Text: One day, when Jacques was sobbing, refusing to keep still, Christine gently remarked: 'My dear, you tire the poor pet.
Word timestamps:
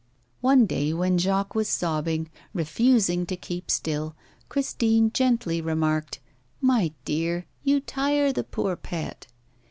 One 0.39 0.65
day, 0.65 0.93
when 0.93 1.19
Jacques 1.19 1.53
was 1.53 1.69
sobbing, 1.69 2.31
refusing 2.55 3.27
to 3.27 3.35
keep 3.35 3.69
still, 3.69 4.15
Christine 4.49 5.11
gently 5.11 5.61
remarked: 5.61 6.19
'My 6.59 6.93
dear, 7.05 7.45
you 7.61 7.81
tire 7.81 8.31
the 8.33 8.43
poor 8.43 8.75
pet. 8.75 9.27